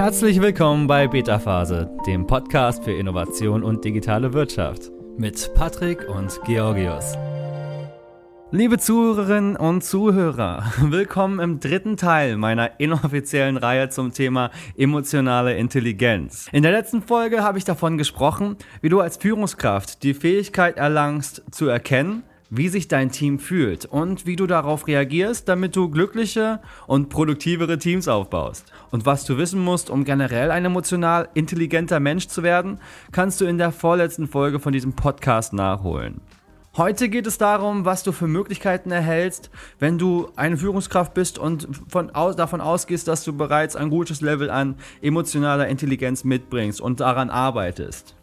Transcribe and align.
Herzlich 0.00 0.40
willkommen 0.40 0.86
bei 0.86 1.06
Beta 1.08 1.38
Phase, 1.38 1.90
dem 2.06 2.26
Podcast 2.26 2.84
für 2.84 2.92
Innovation 2.92 3.62
und 3.62 3.84
digitale 3.84 4.32
Wirtschaft 4.32 4.90
mit 5.18 5.52
Patrick 5.52 6.08
und 6.08 6.40
Georgios. 6.46 7.18
Liebe 8.50 8.78
Zuhörerinnen 8.78 9.56
und 9.56 9.84
Zuhörer, 9.84 10.72
willkommen 10.80 11.38
im 11.38 11.60
dritten 11.60 11.98
Teil 11.98 12.38
meiner 12.38 12.80
inoffiziellen 12.80 13.58
Reihe 13.58 13.90
zum 13.90 14.14
Thema 14.14 14.50
emotionale 14.74 15.58
Intelligenz. 15.58 16.48
In 16.50 16.62
der 16.62 16.72
letzten 16.72 17.02
Folge 17.02 17.44
habe 17.44 17.58
ich 17.58 17.64
davon 17.64 17.98
gesprochen, 17.98 18.56
wie 18.80 18.88
du 18.88 19.00
als 19.00 19.18
Führungskraft 19.18 20.02
die 20.02 20.14
Fähigkeit 20.14 20.78
erlangst 20.78 21.42
zu 21.50 21.68
erkennen, 21.68 22.22
wie 22.50 22.68
sich 22.68 22.88
dein 22.88 23.10
Team 23.10 23.38
fühlt 23.38 23.86
und 23.86 24.26
wie 24.26 24.36
du 24.36 24.46
darauf 24.46 24.86
reagierst, 24.86 25.48
damit 25.48 25.76
du 25.76 25.88
glückliche 25.88 26.60
und 26.86 27.08
produktivere 27.08 27.78
Teams 27.78 28.08
aufbaust. 28.08 28.66
Und 28.90 29.06
was 29.06 29.24
du 29.24 29.38
wissen 29.38 29.60
musst, 29.60 29.88
um 29.88 30.04
generell 30.04 30.50
ein 30.50 30.64
emotional 30.64 31.28
intelligenter 31.34 32.00
Mensch 32.00 32.26
zu 32.26 32.42
werden, 32.42 32.80
kannst 33.12 33.40
du 33.40 33.44
in 33.44 33.56
der 33.56 33.72
vorletzten 33.72 34.26
Folge 34.26 34.58
von 34.58 34.72
diesem 34.72 34.94
Podcast 34.94 35.52
nachholen. 35.52 36.20
Heute 36.76 37.08
geht 37.08 37.26
es 37.26 37.36
darum, 37.36 37.84
was 37.84 38.04
du 38.04 38.12
für 38.12 38.28
Möglichkeiten 38.28 38.92
erhältst, 38.92 39.50
wenn 39.80 39.98
du 39.98 40.28
eine 40.36 40.56
Führungskraft 40.56 41.14
bist 41.14 41.36
und 41.36 41.68
von 41.88 42.10
aus, 42.10 42.36
davon 42.36 42.60
ausgehst, 42.60 43.08
dass 43.08 43.24
du 43.24 43.32
bereits 43.32 43.74
ein 43.74 43.90
gutes 43.90 44.20
Level 44.20 44.50
an 44.50 44.76
emotionaler 45.02 45.66
Intelligenz 45.66 46.22
mitbringst 46.22 46.80
und 46.80 47.00
daran 47.00 47.28
arbeitest. 47.28 48.14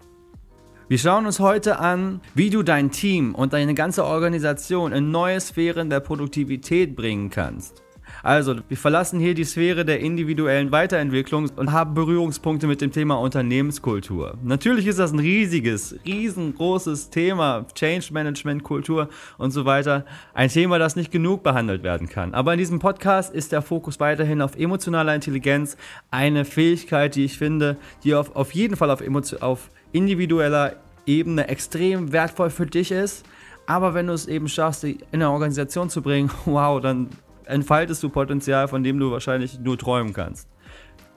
Wir 0.89 0.97
schauen 0.97 1.25
uns 1.25 1.41
heute 1.41 1.79
an, 1.79 2.21
wie 2.33 2.49
du 2.49 2.63
dein 2.63 2.91
Team 2.91 3.35
und 3.35 3.51
deine 3.51 3.73
ganze 3.73 4.05
Organisation 4.05 4.93
in 4.93 5.11
neue 5.11 5.41
Sphären 5.41 5.89
der 5.89 5.99
Produktivität 5.99 6.95
bringen 6.95 7.29
kannst. 7.29 7.83
Also, 8.23 8.55
wir 8.67 8.77
verlassen 8.77 9.19
hier 9.19 9.33
die 9.33 9.43
Sphäre 9.43 9.85
der 9.85 9.99
individuellen 9.99 10.71
Weiterentwicklung 10.71 11.49
und 11.55 11.71
haben 11.71 11.93
Berührungspunkte 11.93 12.67
mit 12.67 12.81
dem 12.81 12.91
Thema 12.91 13.15
Unternehmenskultur. 13.15 14.37
Natürlich 14.43 14.87
ist 14.87 14.99
das 14.99 15.11
ein 15.11 15.19
riesiges, 15.19 15.95
riesengroßes 16.05 17.09
Thema, 17.09 17.65
Change 17.75 18.13
Management, 18.13 18.63
Kultur 18.63 19.09
und 19.37 19.51
so 19.51 19.65
weiter. 19.65 20.05
Ein 20.33 20.49
Thema, 20.49 20.79
das 20.79 20.95
nicht 20.95 21.11
genug 21.11 21.43
behandelt 21.43 21.83
werden 21.83 22.07
kann. 22.07 22.33
Aber 22.33 22.53
in 22.53 22.59
diesem 22.59 22.79
Podcast 22.79 23.33
ist 23.33 23.51
der 23.51 23.61
Fokus 23.61 23.99
weiterhin 23.99 24.41
auf 24.41 24.55
emotionaler 24.55 25.15
Intelligenz, 25.15 25.75
eine 26.11 26.45
Fähigkeit, 26.45 27.15
die 27.15 27.25
ich 27.25 27.37
finde, 27.37 27.77
die 28.03 28.15
auf, 28.15 28.35
auf 28.35 28.53
jeden 28.53 28.77
Fall 28.77 28.89
auf, 28.89 29.01
auf 29.41 29.69
individueller 29.91 30.75
Ebene 31.07 31.47
extrem 31.47 32.11
wertvoll 32.11 32.51
für 32.51 32.67
dich 32.67 32.91
ist. 32.91 33.25
Aber 33.65 33.93
wenn 33.93 34.07
du 34.07 34.13
es 34.13 34.27
eben 34.27 34.47
schaffst, 34.47 34.81
sie 34.81 34.99
in 35.11 35.21
eine 35.21 35.31
Organisation 35.31 35.89
zu 35.89 36.01
bringen, 36.01 36.29
wow, 36.45 36.79
dann 36.79 37.09
entfaltest 37.45 38.03
du 38.03 38.09
Potenzial, 38.09 38.67
von 38.67 38.83
dem 38.83 38.99
du 38.99 39.11
wahrscheinlich 39.11 39.59
nur 39.59 39.77
träumen 39.77 40.13
kannst. 40.13 40.47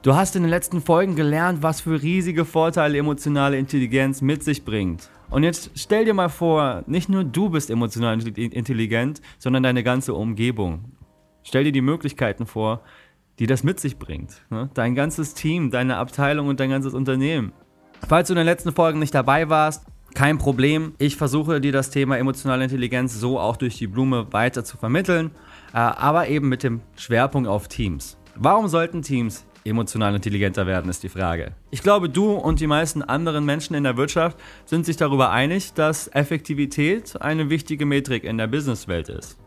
Du 0.01 0.15
hast 0.15 0.35
in 0.35 0.41
den 0.41 0.49
letzten 0.49 0.81
Folgen 0.81 1.15
gelernt, 1.15 1.61
was 1.61 1.81
für 1.81 2.01
riesige 2.01 2.43
Vorteile 2.43 2.97
emotionale 2.97 3.59
Intelligenz 3.59 4.21
mit 4.21 4.43
sich 4.43 4.65
bringt. 4.65 5.09
Und 5.29 5.43
jetzt 5.43 5.71
stell 5.75 6.05
dir 6.05 6.15
mal 6.15 6.29
vor, 6.29 6.83
nicht 6.87 7.07
nur 7.07 7.23
du 7.23 7.49
bist 7.49 7.69
emotional 7.69 8.19
intelligent, 8.19 9.21
sondern 9.37 9.61
deine 9.61 9.83
ganze 9.83 10.15
Umgebung. 10.15 10.85
Stell 11.43 11.63
dir 11.63 11.71
die 11.71 11.81
Möglichkeiten 11.81 12.47
vor, 12.47 12.81
die 13.39 13.45
das 13.47 13.63
mit 13.63 13.79
sich 13.79 13.97
bringt. 13.97 14.41
Ne? 14.49 14.69
Dein 14.73 14.95
ganzes 14.95 15.35
Team, 15.35 15.71
deine 15.71 15.97
Abteilung 15.97 16.47
und 16.47 16.59
dein 16.59 16.69
ganzes 16.69 16.93
Unternehmen. 16.93 17.53
Falls 18.07 18.27
du 18.27 18.33
in 18.33 18.37
den 18.37 18.45
letzten 18.45 18.73
Folgen 18.73 18.99
nicht 18.99 19.13
dabei 19.13 19.49
warst, 19.49 19.85
kein 20.13 20.37
Problem. 20.37 20.93
Ich 20.97 21.15
versuche 21.15 21.61
dir 21.61 21.71
das 21.71 21.89
Thema 21.89 22.17
emotionale 22.17 22.65
Intelligenz 22.65 23.19
so 23.19 23.39
auch 23.39 23.55
durch 23.55 23.77
die 23.77 23.87
Blume 23.87 24.31
weiter 24.31 24.63
zu 24.63 24.77
vermitteln, 24.77 25.31
äh, 25.73 25.77
aber 25.77 26.27
eben 26.27 26.49
mit 26.49 26.63
dem 26.63 26.81
Schwerpunkt 26.97 27.47
auf 27.47 27.67
Teams. 27.67 28.17
Warum 28.35 28.67
sollten 28.67 29.01
Teams 29.01 29.45
emotional 29.63 30.15
intelligenter 30.15 30.65
werden, 30.65 30.89
ist 30.89 31.03
die 31.03 31.09
Frage. 31.09 31.53
Ich 31.69 31.83
glaube, 31.83 32.09
du 32.09 32.33
und 32.33 32.59
die 32.59 32.67
meisten 32.67 33.01
anderen 33.01 33.45
Menschen 33.45 33.75
in 33.75 33.83
der 33.83 33.97
Wirtschaft 33.97 34.37
sind 34.65 34.85
sich 34.85 34.97
darüber 34.97 35.31
einig, 35.31 35.73
dass 35.73 36.07
Effektivität 36.07 37.21
eine 37.21 37.49
wichtige 37.49 37.85
Metrik 37.85 38.23
in 38.23 38.37
der 38.37 38.47
Businesswelt 38.47 39.09
ist. 39.09 39.37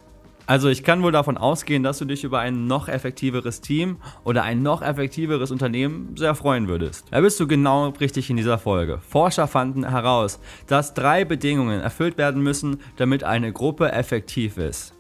Also 0.47 0.69
ich 0.69 0.85
kann 0.85 1.03
wohl 1.03 1.13
davon 1.13 1.39
ausgehen, 1.39 1.83
dass 1.83 1.99
du 1.99 2.05
dich 2.05 2.23
über 2.23 2.41
ein 2.41 2.67
noch 2.67 2.89
effektiveres 2.89 3.63
Team 3.63 3.97
oder 4.25 4.43
ein 4.43 4.63
noch 4.63 4.83
effektiveres 4.83 5.51
Unternehmen 5.51 6.17
sehr 6.17 6.35
freuen 6.35 6.69
würdest. 6.69 7.07
Da 7.11 7.21
bist 7.23 7.41
du 7.41 7.47
genau 7.47 7.89
richtig 7.89 8.29
in 8.29 8.37
dieser 8.37 8.59
Folge. 8.59 8.99
Forscher 8.99 9.47
fanden 9.47 9.89
heraus, 9.89 10.39
dass 10.67 10.93
drei 10.93 11.25
Bedingungen 11.25 11.81
erfüllt 11.81 12.19
werden 12.19 12.43
müssen, 12.43 12.81
damit 12.97 13.25
eine 13.25 13.53
Gruppe 13.53 13.93
effektiv 13.93 14.59
ist. 14.59 14.95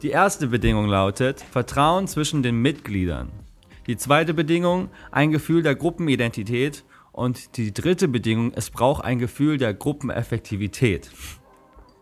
Die 0.00 0.10
erste 0.10 0.48
Bedingung 0.48 0.86
lautet 0.86 1.42
Vertrauen 1.42 2.08
zwischen 2.08 2.42
den 2.42 2.56
Mitgliedern. 2.56 3.30
Die 3.86 3.96
zweite 3.96 4.32
Bedingung 4.32 4.88
ein 5.10 5.32
Gefühl 5.32 5.62
der 5.62 5.74
Gruppenidentität 5.74 6.84
und 7.12 7.58
die 7.58 7.74
dritte 7.74 8.08
Bedingung, 8.08 8.52
es 8.54 8.70
braucht 8.70 9.04
ein 9.04 9.18
Gefühl 9.18 9.58
der 9.58 9.74
Gruppeneffektivität. 9.74 11.10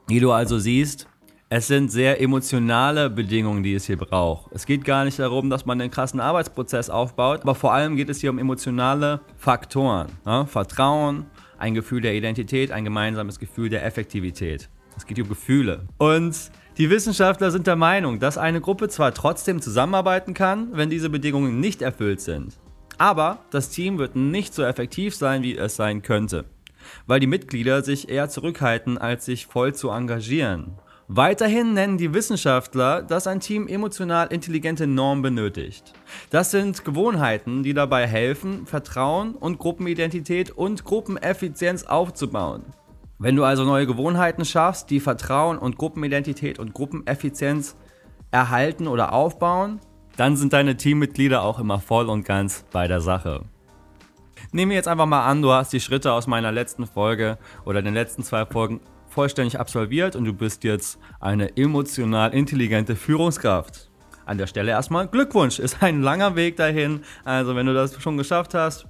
Wie 0.07 0.21
du 0.21 0.31
also 0.31 0.59
siehst, 0.59 1.09
es 1.53 1.67
sind 1.67 1.91
sehr 1.91 2.21
emotionale 2.21 3.11
Bedingungen, 3.11 3.65
die 3.65 3.75
es 3.75 3.87
hier 3.87 3.97
braucht. 3.97 4.53
Es 4.53 4.67
geht 4.67 4.85
gar 4.85 5.05
nicht 5.05 5.19
darum, 5.19 5.51
dass 5.51 5.67
man 5.67 5.81
einen 5.81 5.91
krassen 5.91 6.21
Arbeitsprozess 6.21 6.89
aufbaut, 6.89 7.41
aber 7.43 7.57
vor 7.57 7.73
allem 7.75 7.97
geht 7.97 8.09
es 8.09 8.21
hier 8.21 8.31
um 8.31 8.39
emotionale 8.39 9.21
Faktoren. 9.37 10.07
Ja? 10.25 10.47
Vertrauen, 10.47 11.27
ein 11.59 11.75
Gefühl 11.75 12.03
der 12.03 12.15
Identität, 12.15 12.71
ein 12.71 12.85
gemeinsames 12.85 13.41
Gefühl 13.41 13.69
der 13.69 13.85
Effektivität. 13.85 14.69
Es 14.97 15.07
geht 15.07 15.19
um 15.19 15.29
Gefühle. 15.29 15.89
Und 15.99 16.37
die 16.79 16.89
Wissenschaftler 16.89 17.51
sind 17.51 17.67
der 17.67 17.75
Meinung, 17.75 18.21
dass 18.21 18.39
eine 18.39 18.61
Gruppe 18.61 18.89
zwar 18.89 19.13
trotzdem 19.13 19.61
zusammenarbeiten 19.61 20.35
kann, 20.35 20.69
wenn 20.75 20.89
diese 20.89 21.11
Bedingungen 21.11 21.59
nicht 21.59 21.83
erfüllt 21.83 22.21
sind. 22.21 22.61
Aber 22.97 23.39
das 23.51 23.71
Team 23.71 23.99
wird 23.99 24.15
nicht 24.15 24.55
so 24.55 24.63
effektiv 24.63 25.17
sein, 25.17 25.43
wie 25.43 25.57
es 25.57 25.75
sein 25.75 26.03
könnte. 26.03 26.45
Weil 27.09 27.19
die 27.19 27.27
Mitglieder 27.27 27.83
sich 27.83 28.09
eher 28.09 28.29
zurückhalten, 28.29 28.99
als 28.99 29.25
sich 29.25 29.47
voll 29.47 29.75
zu 29.75 29.91
engagieren. 29.91 30.77
Weiterhin 31.13 31.73
nennen 31.73 31.99
die 31.99 32.15
Wissenschaftler, 32.15 33.03
dass 33.03 33.27
ein 33.27 33.41
Team 33.41 33.67
emotional 33.67 34.29
intelligente 34.29 34.87
Normen 34.87 35.23
benötigt. 35.23 35.93
Das 36.31 36.53
sind 36.53 36.85
Gewohnheiten, 36.85 37.65
die 37.65 37.75
dabei 37.75 38.07
helfen, 38.07 38.65
Vertrauen 38.65 39.35
und 39.35 39.59
Gruppenidentität 39.59 40.53
und 40.53 40.85
Gruppeneffizienz 40.85 41.83
aufzubauen. 41.83 42.63
Wenn 43.19 43.35
du 43.35 43.43
also 43.43 43.65
neue 43.65 43.89
Gewohnheiten 43.89 44.45
schaffst, 44.45 44.89
die 44.91 45.01
Vertrauen 45.01 45.59
und 45.59 45.79
Gruppenidentität 45.79 46.61
und 46.61 46.75
Gruppeneffizienz 46.75 47.75
erhalten 48.31 48.87
oder 48.87 49.13
aufbauen, 49.13 49.81
dann 50.17 50.37
sind 50.37 50.53
deine 50.53 50.77
Teammitglieder 50.77 51.43
auch 51.43 51.59
immer 51.59 51.81
voll 51.81 52.09
und 52.09 52.23
ganz 52.23 52.65
bei 52.71 52.87
der 52.87 53.01
Sache. 53.01 53.43
Nehmen 54.53 54.71
wir 54.71 54.77
jetzt 54.77 54.87
einfach 54.87 55.07
mal 55.07 55.27
an, 55.27 55.43
du 55.43 55.51
hast 55.51 55.73
die 55.73 55.81
Schritte 55.81 56.13
aus 56.13 56.29
meiner 56.29 56.53
letzten 56.53 56.87
Folge 56.87 57.37
oder 57.65 57.83
den 57.83 57.95
letzten 57.95 58.23
zwei 58.23 58.47
Folgen 58.47 58.81
vollständig 59.11 59.61
absolviert 59.61 60.17
und 60.17 60.25
du 60.25 60.33
bist 60.33 60.65
jetzt 60.65 60.99
eine 61.21 61.57
emotional 61.57 62.33
intelligente 62.33 62.97
Führungskraft. 62.97 63.91
An 64.25 64.39
der 64.39 64.47
Stelle 64.47 64.71
erstmal 64.71 65.09
Glückwunsch, 65.09 65.59
ist 65.59 65.83
ein 65.83 66.03
langer 66.03 66.37
Weg 66.37 66.57
dahin. 66.57 67.03
Also 67.25 67.57
wenn 67.57 67.67
du 67.67 67.75
das 67.75 68.01
schon 68.01 68.17
geschafft 68.17 68.55
hast, 68.55 68.87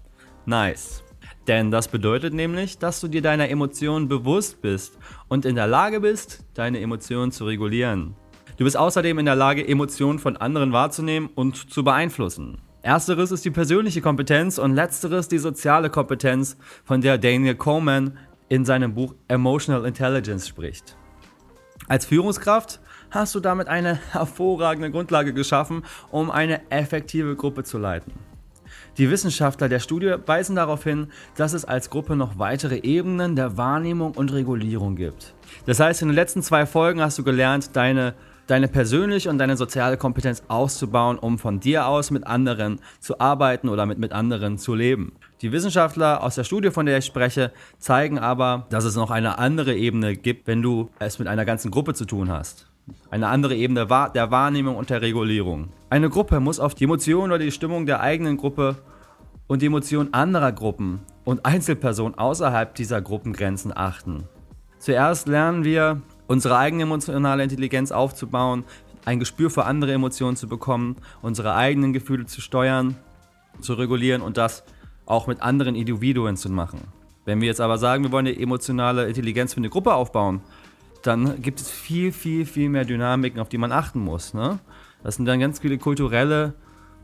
nice. 0.46 1.02
Denn 1.48 1.70
das 1.70 1.88
bedeutet 1.88 2.34
nämlich, 2.34 2.78
dass 2.78 3.00
du 3.00 3.08
dir 3.08 3.22
deiner 3.22 3.48
Emotionen 3.48 4.08
bewusst 4.08 4.60
bist 4.60 4.98
und 5.28 5.46
in 5.46 5.56
der 5.56 5.66
Lage 5.66 6.00
bist, 6.00 6.44
deine 6.54 6.80
Emotionen 6.80 7.32
zu 7.32 7.46
regulieren. 7.46 8.14
Du 8.58 8.64
bist 8.64 8.76
außerdem 8.76 9.18
in 9.18 9.24
der 9.24 9.36
Lage, 9.36 9.66
Emotionen 9.66 10.18
von 10.18 10.36
anderen 10.36 10.72
wahrzunehmen 10.72 11.30
und 11.34 11.72
zu 11.72 11.82
beeinflussen. 11.82 12.58
Ersteres 12.82 13.30
ist 13.30 13.44
die 13.44 13.50
persönliche 13.50 14.00
Kompetenz 14.00 14.58
und 14.58 14.74
letzteres 14.74 15.28
die 15.28 15.38
soziale 15.38 15.90
Kompetenz, 15.90 16.56
von 16.84 17.00
der 17.00 17.18
Daniel 17.18 17.54
Coleman 17.54 18.18
in 18.50 18.66
seinem 18.66 18.94
Buch 18.94 19.14
Emotional 19.28 19.86
Intelligence 19.86 20.46
spricht. 20.46 20.96
Als 21.88 22.04
Führungskraft 22.04 22.80
hast 23.10 23.34
du 23.34 23.40
damit 23.40 23.68
eine 23.68 23.98
hervorragende 24.12 24.90
Grundlage 24.90 25.32
geschaffen, 25.32 25.82
um 26.10 26.30
eine 26.30 26.70
effektive 26.70 27.36
Gruppe 27.36 27.64
zu 27.64 27.78
leiten. 27.78 28.12
Die 28.98 29.10
Wissenschaftler 29.10 29.68
der 29.68 29.78
Studie 29.78 30.14
weisen 30.26 30.56
darauf 30.56 30.84
hin, 30.84 31.08
dass 31.36 31.52
es 31.52 31.64
als 31.64 31.90
Gruppe 31.90 32.16
noch 32.16 32.38
weitere 32.38 32.78
Ebenen 32.78 33.36
der 33.36 33.56
Wahrnehmung 33.56 34.12
und 34.12 34.32
Regulierung 34.32 34.96
gibt. 34.96 35.34
Das 35.64 35.80
heißt, 35.80 36.02
in 36.02 36.08
den 36.08 36.14
letzten 36.14 36.42
zwei 36.42 36.66
Folgen 36.66 37.00
hast 37.00 37.18
du 37.18 37.24
gelernt, 37.24 37.76
deine, 37.76 38.14
deine 38.46 38.68
persönliche 38.68 39.30
und 39.30 39.38
deine 39.38 39.56
soziale 39.56 39.96
Kompetenz 39.96 40.42
auszubauen, 40.48 41.18
um 41.18 41.38
von 41.38 41.60
dir 41.60 41.86
aus 41.86 42.10
mit 42.10 42.26
anderen 42.26 42.80
zu 42.98 43.20
arbeiten 43.20 43.68
oder 43.68 43.86
mit, 43.86 43.98
mit 43.98 44.12
anderen 44.12 44.58
zu 44.58 44.74
leben. 44.74 45.12
Die 45.42 45.52
Wissenschaftler 45.52 46.22
aus 46.22 46.34
der 46.34 46.44
Studie, 46.44 46.70
von 46.70 46.84
der 46.84 46.98
ich 46.98 47.06
spreche, 47.06 47.50
zeigen 47.78 48.18
aber, 48.18 48.66
dass 48.68 48.84
es 48.84 48.94
noch 48.94 49.10
eine 49.10 49.38
andere 49.38 49.74
Ebene 49.74 50.14
gibt, 50.14 50.46
wenn 50.46 50.60
du 50.60 50.90
es 50.98 51.18
mit 51.18 51.28
einer 51.28 51.46
ganzen 51.46 51.70
Gruppe 51.70 51.94
zu 51.94 52.04
tun 52.04 52.30
hast. 52.30 52.68
Eine 53.10 53.28
andere 53.28 53.54
Ebene 53.54 53.86
der 53.86 54.30
Wahrnehmung 54.30 54.76
und 54.76 54.90
der 54.90 55.00
Regulierung. 55.00 55.70
Eine 55.88 56.10
Gruppe 56.10 56.40
muss 56.40 56.60
auf 56.60 56.74
die 56.74 56.84
Emotionen 56.84 57.32
oder 57.32 57.42
die 57.42 57.52
Stimmung 57.52 57.86
der 57.86 58.00
eigenen 58.00 58.36
Gruppe 58.36 58.76
und 59.46 59.62
die 59.62 59.66
Emotionen 59.66 60.12
anderer 60.12 60.52
Gruppen 60.52 61.00
und 61.24 61.46
Einzelpersonen 61.46 62.18
außerhalb 62.18 62.74
dieser 62.74 63.00
Gruppengrenzen 63.00 63.74
achten. 63.74 64.24
Zuerst 64.78 65.26
lernen 65.26 65.64
wir, 65.64 66.02
unsere 66.26 66.58
eigene 66.58 66.82
emotionale 66.82 67.42
Intelligenz 67.42 67.92
aufzubauen, 67.92 68.64
ein 69.06 69.18
Gespür 69.18 69.48
für 69.48 69.64
andere 69.64 69.94
Emotionen 69.94 70.36
zu 70.36 70.48
bekommen, 70.48 70.96
unsere 71.22 71.54
eigenen 71.54 71.94
Gefühle 71.94 72.26
zu 72.26 72.42
steuern 72.42 72.96
zu 73.60 73.74
regulieren 73.74 74.22
und 74.22 74.36
das 74.36 74.64
auch 75.10 75.26
mit 75.26 75.42
anderen 75.42 75.74
Individuen 75.74 76.36
zu 76.36 76.50
machen. 76.50 76.80
Wenn 77.24 77.40
wir 77.40 77.48
jetzt 77.48 77.60
aber 77.60 77.78
sagen, 77.78 78.04
wir 78.04 78.12
wollen 78.12 78.26
eine 78.26 78.38
emotionale 78.38 79.06
Intelligenz 79.06 79.54
für 79.54 79.58
eine 79.58 79.68
Gruppe 79.68 79.94
aufbauen, 79.94 80.40
dann 81.02 81.40
gibt 81.42 81.60
es 81.60 81.70
viel, 81.70 82.12
viel, 82.12 82.46
viel 82.46 82.68
mehr 82.68 82.84
Dynamiken, 82.84 83.40
auf 83.40 83.48
die 83.48 83.58
man 83.58 83.72
achten 83.72 84.00
muss. 84.00 84.34
Ne? 84.34 84.58
Das 85.02 85.16
sind 85.16 85.26
dann 85.26 85.40
ganz 85.40 85.60
viele 85.60 85.78
kulturelle, 85.78 86.54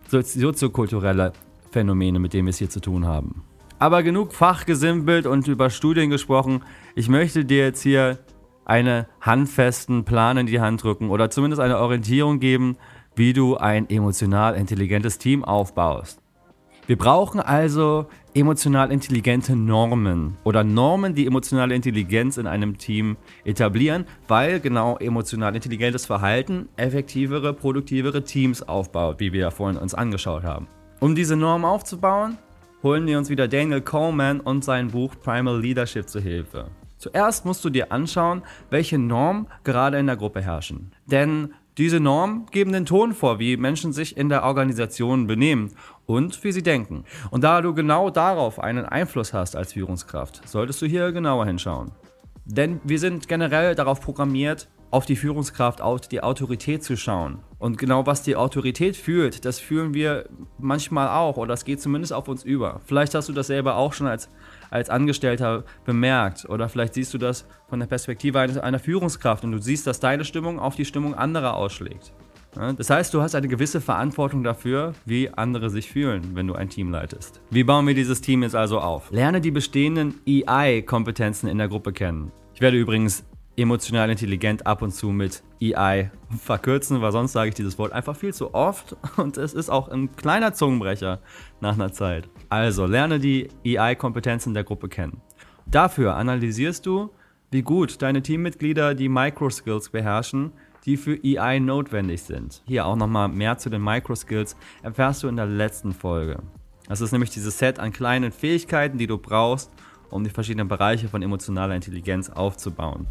soziokulturelle 0.08 1.32
Phänomene, 1.70 2.18
mit 2.18 2.32
denen 2.32 2.46
wir 2.46 2.50
es 2.50 2.58
hier 2.58 2.70
zu 2.70 2.80
tun 2.80 3.06
haben. 3.06 3.42
Aber 3.78 4.02
genug 4.02 4.32
fachgesimpelt 4.32 5.26
und 5.26 5.48
über 5.48 5.68
Studien 5.68 6.08
gesprochen. 6.08 6.62
Ich 6.94 7.08
möchte 7.08 7.44
dir 7.44 7.64
jetzt 7.64 7.82
hier 7.82 8.18
einen 8.64 9.04
handfesten 9.20 10.04
Plan 10.04 10.38
in 10.38 10.46
die 10.46 10.60
Hand 10.60 10.82
drücken 10.82 11.10
oder 11.10 11.30
zumindest 11.30 11.60
eine 11.60 11.78
Orientierung 11.78 12.40
geben, 12.40 12.76
wie 13.14 13.32
du 13.32 13.56
ein 13.56 13.88
emotional 13.88 14.54
intelligentes 14.54 15.18
Team 15.18 15.44
aufbaust. 15.44 16.20
Wir 16.86 16.96
brauchen 16.96 17.40
also 17.40 18.06
emotional 18.32 18.92
intelligente 18.92 19.56
Normen 19.56 20.36
oder 20.44 20.62
Normen, 20.62 21.16
die 21.16 21.26
emotionale 21.26 21.74
Intelligenz 21.74 22.36
in 22.36 22.46
einem 22.46 22.78
Team 22.78 23.16
etablieren, 23.44 24.04
weil 24.28 24.60
genau 24.60 24.96
emotional 24.98 25.56
intelligentes 25.56 26.06
Verhalten 26.06 26.68
effektivere, 26.76 27.54
produktivere 27.54 28.22
Teams 28.22 28.62
aufbaut, 28.62 29.18
wie 29.18 29.32
wir 29.32 29.40
ja 29.40 29.50
vorhin 29.50 29.78
uns 29.78 29.94
angeschaut 29.94 30.44
haben. 30.44 30.68
Um 31.00 31.16
diese 31.16 31.34
Normen 31.34 31.64
aufzubauen, 31.64 32.38
holen 32.84 33.04
wir 33.08 33.18
uns 33.18 33.30
wieder 33.30 33.48
Daniel 33.48 33.80
Coleman 33.80 34.38
und 34.38 34.64
sein 34.64 34.92
Buch 34.92 35.12
Primal 35.20 35.60
Leadership 35.60 36.08
zu 36.08 36.20
Hilfe. 36.20 36.68
Zuerst 36.98 37.44
musst 37.44 37.64
du 37.64 37.70
dir 37.70 37.90
anschauen, 37.90 38.42
welche 38.70 38.96
Normen 38.96 39.48
gerade 39.64 39.98
in 39.98 40.06
der 40.06 40.16
Gruppe 40.16 40.40
herrschen. 40.40 40.92
Denn 41.06 41.52
diese 41.78 42.00
Normen 42.00 42.46
geben 42.50 42.72
den 42.72 42.86
Ton 42.86 43.12
vor, 43.12 43.38
wie 43.38 43.56
Menschen 43.56 43.92
sich 43.92 44.16
in 44.16 44.28
der 44.28 44.44
Organisation 44.44 45.26
benehmen 45.26 45.72
und 46.06 46.42
wie 46.42 46.52
sie 46.52 46.62
denken. 46.62 47.04
Und 47.30 47.44
da 47.44 47.60
du 47.60 47.74
genau 47.74 48.10
darauf 48.10 48.58
einen 48.58 48.86
Einfluss 48.86 49.32
hast 49.34 49.56
als 49.56 49.74
Führungskraft, 49.74 50.48
solltest 50.48 50.80
du 50.80 50.86
hier 50.86 51.12
genauer 51.12 51.46
hinschauen. 51.46 51.92
Denn 52.46 52.80
wir 52.84 52.98
sind 52.98 53.28
generell 53.28 53.74
darauf 53.74 54.00
programmiert, 54.00 54.68
auf 54.90 55.06
die 55.06 55.16
Führungskraft, 55.16 55.80
auf 55.80 56.02
die 56.02 56.22
Autorität 56.22 56.84
zu 56.84 56.96
schauen. 56.96 57.40
Und 57.58 57.78
genau 57.78 58.06
was 58.06 58.22
die 58.22 58.36
Autorität 58.36 58.96
fühlt, 58.96 59.44
das 59.44 59.58
fühlen 59.58 59.94
wir 59.94 60.28
manchmal 60.58 61.08
auch 61.08 61.36
oder 61.36 61.54
es 61.54 61.64
geht 61.64 61.80
zumindest 61.80 62.12
auf 62.12 62.28
uns 62.28 62.44
über. 62.44 62.80
Vielleicht 62.84 63.14
hast 63.14 63.28
du 63.28 63.32
das 63.32 63.48
selber 63.48 63.76
auch 63.76 63.92
schon 63.92 64.06
als, 64.06 64.28
als 64.70 64.90
Angestellter 64.90 65.64
bemerkt 65.84 66.48
oder 66.48 66.68
vielleicht 66.68 66.94
siehst 66.94 67.14
du 67.14 67.18
das 67.18 67.46
von 67.68 67.80
der 67.80 67.86
Perspektive 67.86 68.40
einer, 68.40 68.62
einer 68.62 68.78
Führungskraft 68.78 69.44
und 69.44 69.52
du 69.52 69.58
siehst, 69.58 69.86
dass 69.86 70.00
deine 70.00 70.24
Stimmung 70.24 70.58
auf 70.58 70.76
die 70.76 70.84
Stimmung 70.84 71.14
anderer 71.14 71.56
ausschlägt. 71.56 72.12
Das 72.78 72.88
heißt, 72.88 73.12
du 73.12 73.20
hast 73.20 73.34
eine 73.34 73.48
gewisse 73.48 73.82
Verantwortung 73.82 74.42
dafür, 74.42 74.94
wie 75.04 75.28
andere 75.28 75.68
sich 75.68 75.90
fühlen, 75.90 76.30
wenn 76.34 76.46
du 76.46 76.54
ein 76.54 76.70
Team 76.70 76.90
leitest. 76.90 77.42
Wie 77.50 77.64
bauen 77.64 77.86
wir 77.86 77.94
dieses 77.94 78.22
Team 78.22 78.42
jetzt 78.42 78.54
also 78.54 78.80
auf? 78.80 79.10
Lerne 79.10 79.42
die 79.42 79.50
bestehenden 79.50 80.14
EI-Kompetenzen 80.26 81.48
in 81.48 81.58
der 81.58 81.68
Gruppe 81.68 81.92
kennen. 81.92 82.32
Ich 82.54 82.62
werde 82.62 82.78
übrigens 82.78 83.26
emotional 83.56 84.10
intelligent 84.10 84.66
ab 84.66 84.82
und 84.82 84.92
zu 84.92 85.10
mit 85.10 85.42
EI 85.60 86.10
verkürzen, 86.38 87.00
weil 87.00 87.12
sonst 87.12 87.32
sage 87.32 87.48
ich 87.48 87.54
dieses 87.54 87.78
Wort 87.78 87.92
einfach 87.92 88.16
viel 88.16 88.34
zu 88.34 88.54
oft 88.54 88.96
und 89.16 89.36
es 89.38 89.54
ist 89.54 89.70
auch 89.70 89.88
ein 89.88 90.14
kleiner 90.16 90.52
Zungenbrecher 90.52 91.20
nach 91.60 91.74
einer 91.74 91.92
Zeit. 91.92 92.28
Also 92.48 92.86
lerne 92.86 93.18
die 93.18 93.48
EI-Kompetenzen 93.64 94.54
der 94.54 94.64
Gruppe 94.64 94.88
kennen. 94.88 95.20
Dafür 95.66 96.16
analysierst 96.16 96.86
du, 96.86 97.10
wie 97.50 97.62
gut 97.62 98.02
deine 98.02 98.22
Teammitglieder 98.22 98.94
die 98.94 99.08
Microskills 99.08 99.90
beherrschen, 99.90 100.52
die 100.84 100.96
für 100.96 101.18
EI 101.24 101.58
notwendig 101.58 102.22
sind. 102.22 102.62
Hier 102.66 102.86
auch 102.86 102.96
nochmal 102.96 103.28
mehr 103.28 103.58
zu 103.58 103.70
den 103.70 103.82
Microskills 103.82 104.56
erfährst 104.82 105.22
du 105.22 105.28
in 105.28 105.36
der 105.36 105.46
letzten 105.46 105.92
Folge. 105.92 106.42
Das 106.88 107.00
ist 107.00 107.10
nämlich 107.10 107.30
dieses 107.30 107.58
Set 107.58 107.80
an 107.80 107.92
kleinen 107.92 108.30
Fähigkeiten, 108.30 108.98
die 108.98 109.08
du 109.08 109.18
brauchst, 109.18 109.72
um 110.10 110.22
die 110.22 110.30
verschiedenen 110.30 110.68
Bereiche 110.68 111.08
von 111.08 111.22
emotionaler 111.22 111.74
Intelligenz 111.74 112.30
aufzubauen. 112.30 113.08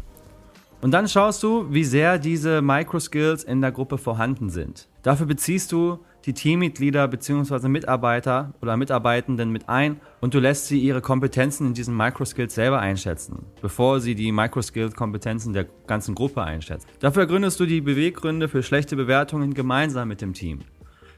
Und 0.82 0.90
dann 0.92 1.08
schaust 1.08 1.42
du, 1.42 1.66
wie 1.70 1.84
sehr 1.84 2.18
diese 2.18 2.60
Microskills 2.60 3.44
in 3.44 3.60
der 3.60 3.72
Gruppe 3.72 3.98
vorhanden 3.98 4.50
sind. 4.50 4.88
Dafür 5.02 5.26
beziehst 5.26 5.72
du 5.72 6.00
die 6.26 6.34
Teammitglieder 6.34 7.08
bzw. 7.08 7.68
Mitarbeiter 7.68 8.52
oder 8.60 8.76
Mitarbeitenden 8.76 9.50
mit 9.50 9.68
ein 9.68 10.00
und 10.20 10.34
du 10.34 10.40
lässt 10.40 10.66
sie 10.66 10.80
ihre 10.80 11.00
Kompetenzen 11.00 11.68
in 11.68 11.74
diesen 11.74 11.96
Microskills 11.96 12.54
selber 12.54 12.80
einschätzen, 12.80 13.46
bevor 13.62 14.00
sie 14.00 14.14
die 14.14 14.32
Microskill-Kompetenzen 14.32 15.52
der 15.52 15.66
ganzen 15.86 16.14
Gruppe 16.14 16.42
einschätzen. 16.42 16.88
Dafür 16.98 17.26
gründest 17.26 17.58
du 17.60 17.66
die 17.66 17.80
Beweggründe 17.80 18.48
für 18.48 18.62
schlechte 18.62 18.96
Bewertungen 18.96 19.54
gemeinsam 19.54 20.08
mit 20.08 20.20
dem 20.20 20.34
Team. 20.34 20.60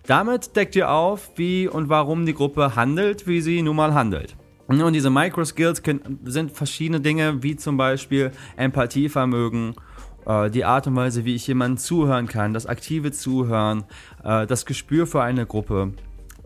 Damit 0.07 0.57
deckt 0.57 0.77
ihr 0.77 0.91
auf, 0.91 1.33
wie 1.37 1.69
und 1.69 1.89
warum 1.89 2.25
die 2.25 2.35
Gruppe 2.35 2.77
handelt, 2.77 3.27
wie 3.27 3.41
sie 3.41 3.61
nun 3.61 3.77
mal 3.77 3.93
handelt. 3.93 4.37
Und 4.69 4.93
diese 4.93 5.09
Microskills 5.09 5.83
sind 6.25 6.53
verschiedene 6.53 7.01
Dinge, 7.01 7.43
wie 7.43 7.57
zum 7.57 7.79
Beispiel 7.79 8.31
Empathievermögen, 8.57 9.75
äh, 10.27 10.51
die 10.51 10.65
Art 10.67 10.87
und 10.87 10.95
Weise, 10.95 11.25
wie 11.25 11.35
ich 11.35 11.47
jemandem 11.47 11.79
zuhören 11.79 12.29
kann, 12.29 12.53
das 12.53 12.67
aktive 12.67 13.11
Zuhören, 13.11 13.85
äh, 14.23 14.47
das 14.47 14.67
Gespür 14.67 15.07
für 15.07 15.23
eine 15.23 15.47
Gruppe, 15.47 15.95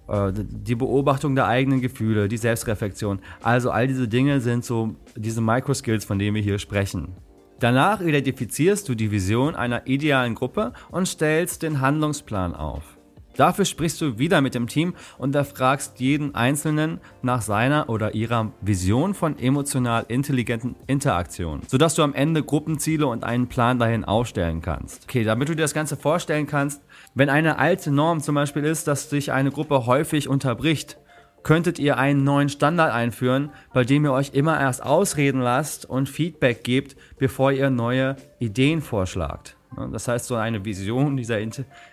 äh, 0.09 0.33
die 0.33 0.77
Beobachtung 0.77 1.35
der 1.35 1.49
eigenen 1.49 1.81
Gefühle, 1.81 2.29
die 2.29 2.37
Selbstreflexion. 2.37 3.19
Also 3.43 3.73
all 3.73 3.89
diese 3.89 4.07
Dinge 4.07 4.41
sind 4.41 4.65
so 4.65 4.95
diese 5.17 5.41
Microskills, 5.41 6.05
von 6.05 6.21
denen 6.21 6.37
wir 6.37 6.43
hier 6.43 6.61
sprechen. 6.61 7.17
Danach 7.59 8.01
identifizierst 8.01 8.89
du 8.89 8.95
die 8.95 9.11
Vision 9.11 9.57
einer 9.57 9.87
idealen 9.89 10.37
Gruppe 10.37 10.73
und 10.93 11.07
stellst 11.07 11.63
den 11.63 11.81
Handlungsplan 11.81 12.55
auf. 12.55 12.92
Dafür 13.37 13.65
sprichst 13.65 14.01
du 14.01 14.19
wieder 14.19 14.41
mit 14.41 14.55
dem 14.55 14.67
Team 14.67 14.95
und 15.19 15.35
erfragst 15.35 16.01
jeden 16.01 16.35
Einzelnen 16.35 17.01
nach 17.23 17.43
seiner 17.43 17.89
oder 17.89 18.15
ihrer 18.15 18.53
Vision 18.61 19.15
von 19.15 19.39
emotional 19.39 20.05
intelligenten 20.09 20.77
Interaktionen, 20.87 21.63
sodass 21.67 21.95
du 21.95 22.03
am 22.03 22.15
Ende 22.15 22.43
Gruppenziele 22.43 23.07
und 23.07 23.25
einen 23.25 23.49
Plan 23.49 23.79
dahin 23.79 24.05
aufstellen 24.05 24.61
kannst. 24.61 25.05
Okay, 25.05 25.25
damit 25.25 25.49
du 25.49 25.57
dir 25.57 25.63
das 25.63 25.75
Ganze 25.75 25.97
vorstellen 25.97 26.47
kannst, 26.47 26.83
wenn 27.15 27.29
eine 27.29 27.59
alte 27.59 27.91
Norm 27.91 28.21
zum 28.21 28.35
Beispiel 28.35 28.65
ist, 28.65 28.87
dass 28.87 29.11
sich 29.11 29.33
eine 29.33 29.51
Gruppe 29.51 29.87
häufig 29.87 30.29
unterbricht, 30.29 30.99
könntet 31.43 31.79
ihr 31.79 31.99
einen 31.99 32.25
neuen 32.25 32.49
Standard 32.49 32.93
einführen, 32.93 33.51
bei 33.73 33.85
dem 33.85 34.05
ihr 34.05 34.13
euch 34.13 34.31
immer 34.33 34.61
erst 34.61 34.83
ausreden 34.83 35.41
lasst 35.41 35.89
und 35.89 36.09
Feedback 36.09 36.65
gebt, 36.65 36.97
bevor 37.19 37.53
ihr 37.53 37.71
neue 37.71 38.17
Ideen 38.39 38.81
vorschlagt. 38.81 39.57
Das 39.91 40.09
heißt, 40.09 40.27
so 40.27 40.35
eine 40.37 40.65
Vision 40.65 41.17
dieser 41.17 41.39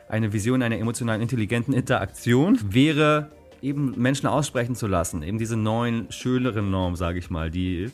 eine 0.10 0.34
Vision 0.34 0.62
einer 0.62 0.78
emotional 0.78 1.22
intelligenten 1.22 1.74
Interaktion 1.74 2.60
wäre 2.70 3.32
eben 3.62 3.94
Menschen 3.98 4.28
aussprechen 4.28 4.76
zu 4.76 4.88
lassen, 4.88 5.24
eben 5.24 5.38
diese 5.38 5.58
neuen 5.58 6.12
schöneren 6.12 6.72
Normen, 6.72 6.96
sage 6.96 7.20
ich 7.20 7.30
mal, 7.30 7.50
die 7.50 7.92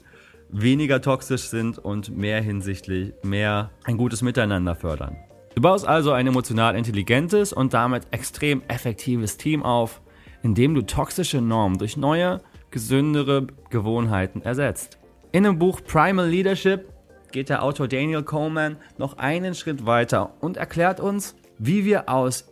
weniger 0.49 1.01
toxisch 1.01 1.43
sind 1.43 1.79
und 1.79 2.15
mehr 2.15 2.41
hinsichtlich 2.41 3.13
mehr 3.23 3.71
ein 3.83 3.97
gutes 3.97 4.21
Miteinander 4.21 4.75
fördern. 4.75 5.17
Du 5.55 5.61
baust 5.61 5.87
also 5.87 6.11
ein 6.11 6.27
emotional 6.27 6.75
intelligentes 6.75 7.53
und 7.53 7.73
damit 7.73 8.03
extrem 8.11 8.61
effektives 8.67 9.37
Team 9.37 9.63
auf, 9.63 10.01
indem 10.43 10.75
du 10.75 10.81
toxische 10.81 11.41
Normen 11.41 11.77
durch 11.77 11.97
neue, 11.97 12.41
gesündere 12.71 13.47
Gewohnheiten 13.69 14.41
ersetzt. 14.41 14.99
In 15.31 15.43
dem 15.43 15.57
Buch 15.57 15.81
Primal 15.83 16.27
Leadership 16.27 16.89
geht 17.35 17.49
der 17.49 17.63
Autor 17.63 17.89
Daniel 17.89 18.23
Coleman 18.23 18.77
noch 18.97 19.17
einen 19.17 19.55
Schritt 19.55 19.85
weiter 19.85 20.37
und 20.39 20.55
erklärt 20.55 21.01
uns, 21.01 21.35
wie 21.57 21.83
wir 21.83 22.07
aus 22.07 22.45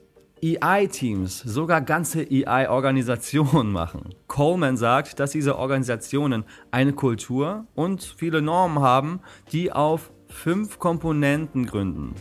EI-Teams 0.43 1.39
sogar 1.39 1.79
ganze 1.79 2.27
EI-Organisationen 2.29 3.71
machen. 3.71 4.13
Coleman 4.27 4.75
sagt, 4.75 5.21
dass 5.21 5.31
diese 5.31 5.57
Organisationen 5.57 6.43
eine 6.69 6.91
Kultur 6.91 7.65
und 7.75 8.03
viele 8.03 8.41
Normen 8.41 8.83
haben, 8.83 9.21
die 9.53 9.71
auf 9.71 10.11
fünf 10.27 10.79
Komponenten 10.79 11.65
gründen. 11.65 12.13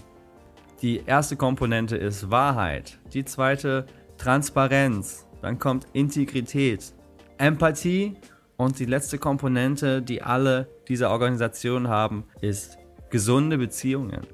Die 0.82 1.02
erste 1.04 1.34
Komponente 1.34 1.96
ist 1.96 2.30
Wahrheit, 2.30 3.00
die 3.12 3.24
zweite 3.24 3.86
Transparenz, 4.18 5.26
dann 5.40 5.58
kommt 5.58 5.88
Integrität, 5.94 6.94
Empathie 7.38 8.14
und 8.62 8.78
die 8.78 8.84
letzte 8.84 9.18
Komponente, 9.18 10.02
die 10.02 10.22
alle 10.22 10.68
diese 10.88 11.10
Organisationen 11.10 11.88
haben, 11.88 12.24
ist 12.40 12.78
gesunde 13.10 13.58
Beziehungen. 13.58 14.26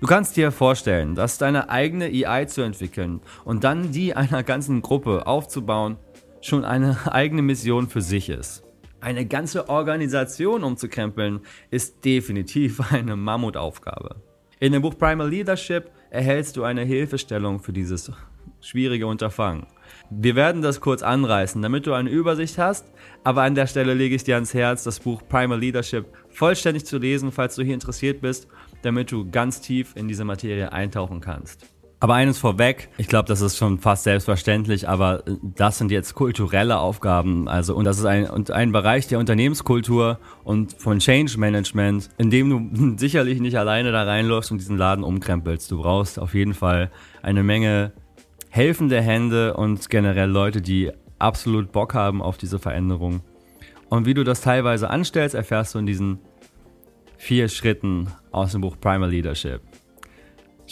Du 0.00 0.06
kannst 0.06 0.36
dir 0.36 0.50
vorstellen, 0.50 1.14
dass 1.14 1.38
deine 1.38 1.68
eigene 1.68 2.06
EI 2.06 2.46
zu 2.46 2.62
entwickeln 2.62 3.20
und 3.44 3.64
dann 3.64 3.92
die 3.92 4.14
einer 4.16 4.42
ganzen 4.42 4.82
Gruppe 4.82 5.26
aufzubauen, 5.26 5.96
schon 6.40 6.64
eine 6.64 6.96
eigene 7.12 7.42
Mission 7.42 7.88
für 7.88 8.00
sich 8.00 8.28
ist. 8.28 8.64
Eine 9.00 9.26
ganze 9.26 9.68
Organisation 9.68 10.64
umzukrempeln 10.64 11.40
ist 11.70 12.04
definitiv 12.04 12.80
eine 12.92 13.16
Mammutaufgabe. 13.16 14.16
In 14.58 14.72
dem 14.72 14.82
Buch 14.82 14.98
Primal 14.98 15.28
Leadership 15.28 15.90
erhältst 16.10 16.56
du 16.56 16.64
eine 16.64 16.82
Hilfestellung 16.82 17.60
für 17.60 17.72
dieses 17.72 18.10
schwierige 18.60 19.06
Unterfangen. 19.06 19.66
Wir 20.10 20.36
werden 20.36 20.62
das 20.62 20.80
kurz 20.80 21.02
anreißen, 21.02 21.62
damit 21.62 21.86
du 21.86 21.92
eine 21.92 22.10
Übersicht 22.10 22.58
hast, 22.58 22.86
aber 23.24 23.42
an 23.42 23.54
der 23.54 23.66
Stelle 23.66 23.94
lege 23.94 24.14
ich 24.14 24.24
dir 24.24 24.34
ans 24.34 24.54
Herz, 24.54 24.84
das 24.84 25.00
Buch 25.00 25.22
Primal 25.28 25.58
Leadership 25.58 26.06
vollständig 26.30 26.86
zu 26.86 26.98
lesen, 26.98 27.32
falls 27.32 27.54
du 27.54 27.62
hier 27.62 27.74
interessiert 27.74 28.20
bist, 28.20 28.48
damit 28.82 29.12
du 29.12 29.30
ganz 29.30 29.60
tief 29.60 29.92
in 29.94 30.08
diese 30.08 30.24
Materie 30.24 30.72
eintauchen 30.72 31.20
kannst. 31.20 31.66
Aber 32.02 32.14
eines 32.14 32.38
vorweg, 32.38 32.88
ich 32.96 33.08
glaube, 33.08 33.28
das 33.28 33.42
ist 33.42 33.58
schon 33.58 33.78
fast 33.78 34.04
selbstverständlich, 34.04 34.88
aber 34.88 35.22
das 35.42 35.76
sind 35.76 35.90
jetzt 35.90 36.14
kulturelle 36.14 36.78
Aufgaben. 36.78 37.46
Also, 37.46 37.76
und 37.76 37.84
das 37.84 37.98
ist 37.98 38.06
ein, 38.06 38.28
und 38.28 38.50
ein 38.50 38.72
Bereich 38.72 39.06
der 39.06 39.18
Unternehmenskultur 39.18 40.18
und 40.42 40.72
von 40.72 40.98
Change 40.98 41.38
Management, 41.38 42.08
in 42.16 42.30
dem 42.30 42.48
du 42.48 42.96
sicherlich 42.96 43.38
nicht 43.40 43.58
alleine 43.58 43.92
da 43.92 44.04
reinläufst 44.04 44.50
und 44.50 44.58
diesen 44.58 44.78
Laden 44.78 45.04
umkrempelst. 45.04 45.70
Du 45.70 45.82
brauchst 45.82 46.18
auf 46.18 46.32
jeden 46.32 46.54
Fall 46.54 46.90
eine 47.20 47.42
Menge 47.42 47.92
helfende 48.50 49.00
Hände 49.00 49.54
und 49.54 49.88
generell 49.88 50.28
Leute, 50.28 50.60
die 50.60 50.90
absolut 51.18 51.72
Bock 51.72 51.94
haben 51.94 52.20
auf 52.20 52.36
diese 52.36 52.58
Veränderung. 52.58 53.22
Und 53.88 54.06
wie 54.06 54.14
du 54.14 54.24
das 54.24 54.40
teilweise 54.40 54.90
anstellst, 54.90 55.34
erfährst 55.34 55.74
du 55.74 55.78
in 55.78 55.86
diesen 55.86 56.18
vier 57.16 57.48
Schritten 57.48 58.08
aus 58.32 58.52
dem 58.52 58.60
Buch 58.60 58.76
Primal 58.80 59.10
Leadership. 59.10 59.60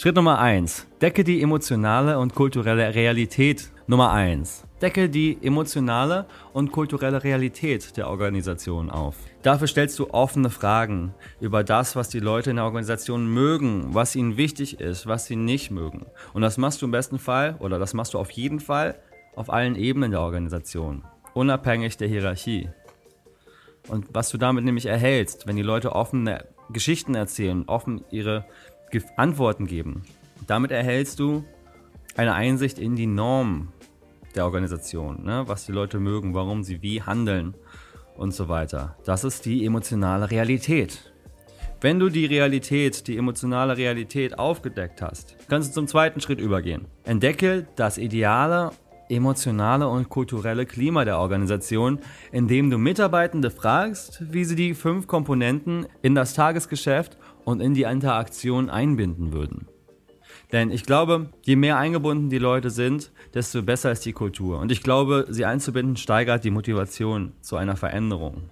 Schritt 0.01 0.15
Nummer 0.15 0.39
1. 0.39 0.87
Decke 1.01 1.25
die 1.25 1.41
emotionale 1.41 2.19
und 2.19 2.33
kulturelle 2.33 2.95
Realität. 2.95 3.69
Nummer 3.85 4.11
1. 4.11 4.63
Decke 4.81 5.09
die 5.09 5.37
emotionale 5.41 6.25
und 6.53 6.71
kulturelle 6.71 7.21
Realität 7.21 7.97
der 7.97 8.09
Organisation 8.09 8.89
auf. 8.89 9.17
Dafür 9.41 9.67
stellst 9.67 9.99
du 9.99 10.09
offene 10.11 10.49
Fragen 10.51 11.13
über 11.41 11.65
das, 11.65 11.97
was 11.97 12.07
die 12.07 12.21
Leute 12.21 12.51
in 12.51 12.55
der 12.55 12.63
Organisation 12.63 13.27
mögen, 13.27 13.93
was 13.93 14.15
ihnen 14.15 14.37
wichtig 14.37 14.79
ist, 14.79 15.05
was 15.05 15.25
sie 15.25 15.35
nicht 15.35 15.69
mögen. 15.69 16.05
Und 16.31 16.43
das 16.43 16.57
machst 16.57 16.81
du 16.81 16.85
im 16.85 16.91
besten 16.91 17.19
Fall 17.19 17.57
oder 17.59 17.77
das 17.77 17.93
machst 17.93 18.13
du 18.13 18.19
auf 18.19 18.31
jeden 18.31 18.61
Fall 18.61 18.95
auf 19.35 19.51
allen 19.51 19.75
Ebenen 19.75 20.11
der 20.11 20.21
Organisation, 20.21 21.03
unabhängig 21.33 21.97
der 21.97 22.07
Hierarchie. 22.07 22.69
Und 23.89 24.05
was 24.13 24.29
du 24.29 24.37
damit 24.37 24.63
nämlich 24.63 24.85
erhältst, 24.85 25.45
wenn 25.45 25.57
die 25.57 25.61
Leute 25.61 25.91
offene 25.91 26.45
Geschichten 26.71 27.15
erzählen, 27.15 27.65
offen 27.67 28.05
ihre 28.11 28.45
Antworten 29.15 29.67
geben. 29.67 30.03
Damit 30.47 30.71
erhältst 30.71 31.19
du 31.19 31.43
eine 32.15 32.33
Einsicht 32.33 32.79
in 32.79 32.95
die 32.95 33.07
Norm 33.07 33.69
der 34.35 34.45
Organisation, 34.45 35.23
ne? 35.23 35.43
was 35.47 35.65
die 35.65 35.71
Leute 35.71 35.99
mögen, 35.99 36.33
warum 36.33 36.63
sie 36.63 36.81
wie 36.81 37.01
handeln 37.01 37.53
und 38.15 38.33
so 38.33 38.49
weiter. 38.49 38.95
Das 39.05 39.23
ist 39.23 39.45
die 39.45 39.65
emotionale 39.65 40.29
Realität. 40.29 41.13
Wenn 41.81 41.99
du 41.99 42.09
die 42.09 42.25
Realität, 42.25 43.07
die 43.07 43.17
emotionale 43.17 43.77
Realität 43.77 44.37
aufgedeckt 44.37 45.01
hast, 45.01 45.37
kannst 45.47 45.69
du 45.69 45.73
zum 45.75 45.87
zweiten 45.87 46.19
Schritt 46.19 46.41
übergehen. 46.41 46.87
Entdecke 47.05 47.67
das 47.77 47.97
ideale 47.97 48.71
emotionale 49.09 49.87
und 49.87 50.09
kulturelle 50.09 50.65
Klima 50.65 51.03
der 51.03 51.17
Organisation, 51.17 51.99
indem 52.31 52.69
du 52.69 52.77
Mitarbeitende 52.77 53.49
fragst, 53.49 54.23
wie 54.31 54.45
sie 54.45 54.55
die 54.55 54.73
fünf 54.73 55.07
Komponenten 55.07 55.87
in 56.01 56.15
das 56.15 56.33
Tagesgeschäft 56.33 57.17
und 57.49 57.61
in 57.61 57.73
die 57.73 57.81
Interaktion 57.81 58.69
einbinden 58.69 59.33
würden. 59.33 59.65
Denn 60.51 60.69
ich 60.69 60.83
glaube, 60.83 61.31
je 61.43 61.55
mehr 61.55 61.77
eingebunden 61.77 62.29
die 62.29 62.37
Leute 62.37 62.69
sind, 62.69 63.11
desto 63.33 63.63
besser 63.63 63.91
ist 63.91 64.05
die 64.05 64.13
Kultur. 64.13 64.59
Und 64.59 64.71
ich 64.71 64.83
glaube, 64.83 65.25
sie 65.29 65.45
einzubinden 65.45 65.97
steigert 65.97 66.43
die 66.43 66.51
Motivation 66.51 67.33
zu 67.41 67.55
einer 67.55 67.75
Veränderung. 67.75 68.51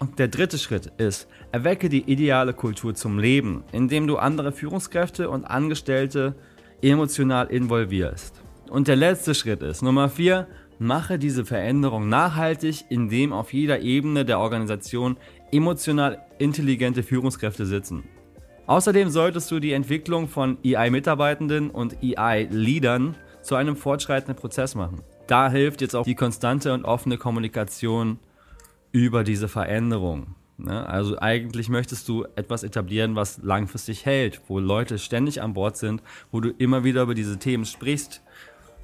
Und 0.00 0.18
der 0.18 0.26
dritte 0.26 0.58
Schritt 0.58 0.86
ist, 0.98 1.28
erwecke 1.52 1.88
die 1.88 2.10
ideale 2.10 2.52
Kultur 2.52 2.94
zum 2.94 3.20
Leben, 3.20 3.62
indem 3.70 4.08
du 4.08 4.16
andere 4.16 4.50
Führungskräfte 4.50 5.30
und 5.30 5.44
Angestellte 5.44 6.34
emotional 6.82 7.46
involvierst. 7.46 8.42
Und 8.68 8.88
der 8.88 8.96
letzte 8.96 9.36
Schritt 9.36 9.62
ist, 9.62 9.82
Nummer 9.82 10.08
vier, 10.08 10.48
mache 10.80 11.18
diese 11.20 11.44
Veränderung 11.44 12.08
nachhaltig, 12.08 12.86
indem 12.88 13.32
auf 13.32 13.52
jeder 13.52 13.80
Ebene 13.80 14.24
der 14.24 14.40
Organisation 14.40 15.16
emotional 15.52 16.26
intelligente 16.38 17.04
Führungskräfte 17.04 17.66
sitzen. 17.66 18.02
Außerdem 18.66 19.10
solltest 19.10 19.50
du 19.50 19.60
die 19.60 19.72
Entwicklung 19.72 20.28
von 20.28 20.58
EI-Mitarbeitenden 20.64 21.70
und 21.70 22.02
EI-Leadern 22.02 23.14
zu 23.42 23.54
einem 23.54 23.76
fortschreitenden 23.76 24.36
Prozess 24.36 24.74
machen. 24.74 25.02
Da 25.28 25.50
hilft 25.50 25.80
jetzt 25.80 25.94
auch 25.94 26.04
die 26.04 26.14
konstante 26.14 26.72
und 26.74 26.84
offene 26.84 27.16
Kommunikation 27.16 28.18
über 28.90 29.22
diese 29.22 29.48
Veränderung. 29.48 30.34
Ne? 30.58 30.86
Also 30.88 31.18
eigentlich 31.18 31.68
möchtest 31.68 32.08
du 32.08 32.24
etwas 32.34 32.62
etablieren, 32.64 33.14
was 33.14 33.38
langfristig 33.42 34.04
hält, 34.04 34.40
wo 34.48 34.58
Leute 34.58 34.98
ständig 34.98 35.42
an 35.42 35.54
Bord 35.54 35.76
sind, 35.76 36.02
wo 36.32 36.40
du 36.40 36.50
immer 36.50 36.82
wieder 36.82 37.02
über 37.02 37.14
diese 37.14 37.38
Themen 37.38 37.66
sprichst, 37.66 38.22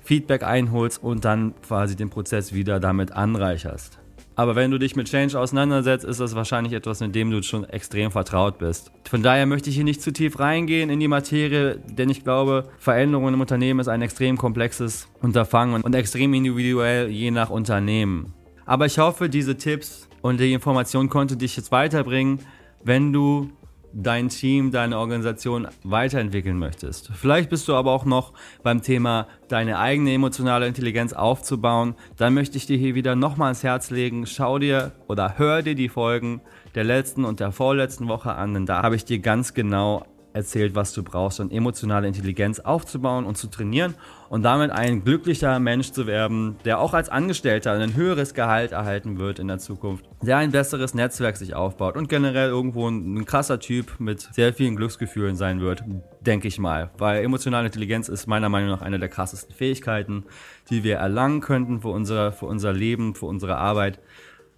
Feedback 0.01 0.43
einholst 0.43 1.03
und 1.03 1.25
dann 1.25 1.55
quasi 1.63 1.97
den 1.97 2.11
Prozess 2.11 2.53
wieder 2.53 2.79
damit 2.81 3.13
anreicherst. 3.13 4.02
Aber 4.35 4.57
wenn 4.57 4.71
du 4.71 4.79
dich 4.79 4.97
mit 4.97 5.09
Change 5.09 5.39
auseinandersetzt, 5.39 6.05
ist 6.05 6.21
das 6.21 6.35
wahrscheinlich 6.35 6.73
etwas, 6.73 7.01
in 7.01 7.13
dem 7.13 7.31
du 7.31 7.43
schon 7.43 7.65
extrem 7.65 8.11
vertraut 8.11 8.59
bist. 8.59 8.91
Von 9.09 9.23
daher 9.23 9.47
möchte 9.47 9.69
ich 9.69 9.77
hier 9.77 9.85
nicht 9.85 10.01
zu 10.01 10.13
tief 10.13 10.39
reingehen 10.39 10.89
in 10.89 11.01
die 11.01 11.09
Materie, 11.09 11.79
denn 11.87 12.09
ich 12.09 12.25
glaube, 12.25 12.69
Veränderungen 12.79 13.35
im 13.35 13.41
Unternehmen 13.41 13.81
ist 13.81 13.89
ein 13.89 14.03
extrem 14.03 14.39
komplexes 14.39 15.09
Unterfangen 15.21 15.83
und 15.83 15.95
extrem 15.95 16.33
individuell 16.33 17.09
je 17.09 17.31
nach 17.31 17.51
Unternehmen. 17.51 18.33
Aber 18.65 18.87
ich 18.87 18.99
hoffe, 18.99 19.29
diese 19.29 19.57
Tipps 19.57 20.09
und 20.23 20.41
die 20.41 20.53
Information 20.53 21.09
konnte 21.09 21.37
dich 21.37 21.57
jetzt 21.57 21.73
weiterbringen, 21.73 22.39
wenn 22.85 23.13
du 23.13 23.51
dein 23.93 24.29
Team, 24.29 24.71
deine 24.71 24.99
Organisation 24.99 25.69
weiterentwickeln 25.85 26.59
möchtest. 26.59 27.11
Vielleicht 27.15 27.51
bist 27.51 27.69
du 27.69 27.75
aber 27.75 27.93
auch 27.93 28.05
noch 28.05 28.33
beim 28.63 28.83
Thema, 28.83 29.27
deine 29.49 29.79
eigene 29.79 30.13
emotionale 30.13 30.67
Intelligenz 30.67 31.13
aufzubauen. 31.13 31.95
Dann 32.17 32.35
möchte 32.35 32.57
ich 32.57 32.67
dir 32.67 32.77
hier 32.77 32.95
wieder 32.95 33.17
nochmal 33.17 33.49
ans 33.49 33.63
Herz 33.63 33.91
legen, 33.91 34.27
schau 34.27 34.59
dir 34.59 34.93
oder 35.09 35.39
hör 35.39 35.63
dir 35.63 35.75
die 35.75 35.89
Folgen 35.89 36.41
der 36.75 36.85
letzten 36.85 37.25
und 37.25 37.41
der 37.41 37.53
vorletzten 37.53 38.09
Woche 38.09 38.35
an, 38.35 38.55
denn 38.55 38.67
da 38.67 38.83
habe 38.83 38.97
ich 38.97 39.05
dir 39.05 39.19
ganz 39.19 39.55
genau 39.55 40.07
erzählt, 40.33 40.75
was 40.75 40.93
du 40.93 41.03
brauchst, 41.03 41.41
um 41.41 41.51
emotionale 41.51 42.07
Intelligenz 42.07 42.61
aufzubauen 42.61 43.25
und 43.25 43.37
zu 43.37 43.49
trainieren 43.49 43.95
und 44.29 44.43
damit 44.43 44.71
ein 44.71 45.05
glücklicher 45.05 45.59
Mensch 45.59 45.93
zu 45.93 46.07
werden, 46.07 46.57
der 46.65 46.81
auch 46.81 46.95
als 46.95 47.09
Angestellter 47.09 47.73
ein 47.73 47.95
höheres 47.95 48.35
Gehalt 48.35 48.73
erhalten 48.73 49.19
wird 49.19 49.39
in 49.39 49.49
der 49.49 49.59
Zukunft, 49.59 50.05
der 50.23 50.39
ein 50.39 50.53
besseres 50.53 50.95
Netzwerk 50.95 51.37
sich 51.37 51.55
aufbaut 51.55 51.97
und 51.97 52.09
generell 52.09 52.49
irgendwo 52.49 52.89
ein, 52.89 53.19
ein 53.19 53.25
krasser 53.25 53.61
Typ 53.61 53.99
mit 53.99 54.21
sehr 54.21 54.55
vielen 54.55 54.77
Glücksgefühlen 54.77 55.37
sein 55.37 55.61
wird, 55.61 55.85
denke 56.21 56.49
ich 56.49 56.59
mal. 56.59 56.91
Weil 56.99 57.23
emotionale 57.23 57.67
Intelligenz 57.67 58.09
ist 58.09 58.27
meiner 58.27 58.49
Meinung 58.49 58.71
nach 58.71 58.83
eine 58.83 58.99
der 58.99 59.09
krassesten 59.09 59.55
Fähigkeiten, 59.55 60.25
die 60.71 60.85
wir 60.85 60.97
erlangen 60.97 61.41
könnten 61.41 61.81
für 61.83 61.89
unser, 61.89 62.33
für 62.33 62.47
unser 62.47 62.73
Leben, 62.73 63.15
für 63.15 63.27
unsere 63.27 63.57
Arbeit. 63.57 64.01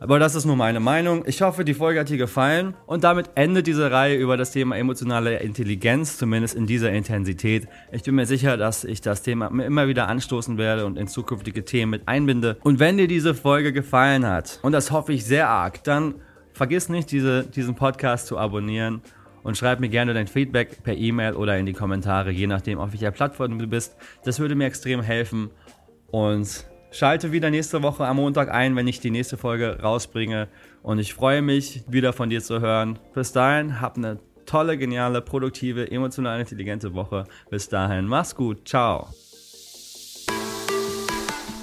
Aber 0.04 0.18
das 0.18 0.34
ist 0.34 0.44
nur 0.44 0.56
meine 0.56 0.80
Meinung. 0.80 1.24
Ich 1.26 1.40
hoffe, 1.40 1.64
die 1.64 1.72
Folge 1.72 2.00
hat 2.00 2.10
dir 2.10 2.18
gefallen. 2.18 2.74
Und 2.84 3.04
damit 3.04 3.30
endet 3.36 3.66
diese 3.66 3.90
Reihe 3.90 4.18
über 4.18 4.36
das 4.36 4.52
Thema 4.52 4.76
emotionale 4.76 5.38
Intelligenz, 5.38 6.18
zumindest 6.18 6.54
in 6.54 6.66
dieser 6.66 6.92
Intensität. 6.92 7.68
Ich 7.90 8.02
bin 8.02 8.14
mir 8.14 8.26
sicher, 8.26 8.58
dass 8.58 8.84
ich 8.84 9.00
das 9.00 9.22
Thema 9.22 9.46
immer 9.46 9.88
wieder 9.88 10.06
anstoßen 10.08 10.58
werde 10.58 10.84
und 10.84 10.98
in 10.98 11.08
zukünftige 11.08 11.64
Themen 11.64 11.88
mit 11.88 12.06
einbinde. 12.06 12.58
Und 12.64 12.80
wenn 12.80 12.98
dir 12.98 13.08
diese 13.08 13.34
Folge 13.34 13.72
gefallen 13.72 14.26
hat, 14.26 14.58
und 14.60 14.72
das 14.72 14.90
hoffe 14.90 15.14
ich 15.14 15.24
sehr 15.24 15.48
arg, 15.48 15.82
dann 15.84 16.16
vergiss 16.52 16.90
nicht, 16.90 17.10
diese, 17.10 17.44
diesen 17.44 17.74
Podcast 17.74 18.26
zu 18.26 18.36
abonnieren 18.36 19.00
und 19.42 19.56
schreib 19.56 19.80
mir 19.80 19.88
gerne 19.88 20.12
dein 20.12 20.26
Feedback 20.26 20.82
per 20.82 20.98
E-Mail 20.98 21.32
oder 21.32 21.56
in 21.56 21.64
die 21.64 21.72
Kommentare, 21.72 22.30
je 22.30 22.46
nachdem, 22.46 22.78
auf 22.78 22.92
welcher 22.92 23.10
Plattform 23.10 23.58
du 23.58 23.66
bist. 23.66 23.96
Das 24.22 24.38
würde 24.38 24.54
mir 24.54 24.66
extrem 24.66 25.00
helfen. 25.00 25.48
Und 26.10 26.66
Schalte 26.94 27.32
wieder 27.32 27.50
nächste 27.50 27.82
Woche 27.82 28.06
am 28.06 28.18
Montag 28.18 28.52
ein, 28.52 28.76
wenn 28.76 28.86
ich 28.86 29.00
die 29.00 29.10
nächste 29.10 29.36
Folge 29.36 29.80
rausbringe. 29.82 30.46
Und 30.84 31.00
ich 31.00 31.12
freue 31.12 31.42
mich, 31.42 31.82
wieder 31.88 32.12
von 32.12 32.30
dir 32.30 32.40
zu 32.40 32.60
hören. 32.60 33.00
Bis 33.12 33.32
dahin, 33.32 33.80
hab 33.80 33.96
eine 33.96 34.20
tolle, 34.46 34.78
geniale, 34.78 35.20
produktive, 35.20 35.90
emotional 35.90 36.38
intelligente 36.38 36.94
Woche. 36.94 37.24
Bis 37.50 37.68
dahin, 37.68 38.06
mach's 38.06 38.36
gut. 38.36 38.68
Ciao. 38.68 39.08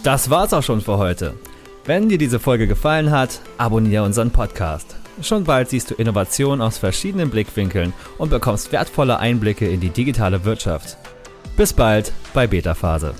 Das 0.04 0.30
war's 0.30 0.52
auch 0.52 0.64
schon 0.64 0.82
für 0.82 0.98
heute. 0.98 1.34
Wenn 1.86 2.10
dir 2.10 2.18
diese 2.18 2.42
Folge 2.42 2.68
gefallen 2.68 3.10
hat, 3.10 3.40
abonniere 3.58 4.04
unseren 4.04 4.32
Podcast. 4.32 4.98
Schon 5.22 5.46
bald 5.46 5.70
siehst 5.70 5.92
du 5.92 5.96
Innovationen 5.96 6.62
aus 6.62 6.78
verschiedenen 6.78 7.30
Blickwinkeln 7.30 7.94
und 8.18 8.32
bekommst 8.32 8.74
wertvolle 8.74 9.20
Einblicke 9.20 9.70
in 9.70 9.80
die 9.80 9.92
digitale 9.92 10.44
Wirtschaft. 10.44 10.98
Bis 11.56 11.72
bald 11.72 12.12
bei 12.34 12.48
Beta 12.48 12.74
Phase. 12.74 13.16